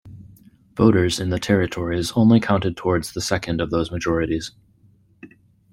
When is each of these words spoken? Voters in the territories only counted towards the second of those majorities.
Voters 0.73 1.19
in 1.19 1.29
the 1.29 1.37
territories 1.37 2.11
only 2.15 2.39
counted 2.39 2.75
towards 2.75 3.13
the 3.13 3.21
second 3.21 3.61
of 3.61 3.69
those 3.69 3.91
majorities. 3.91 4.49